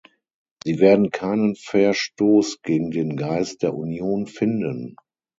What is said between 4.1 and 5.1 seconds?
finden!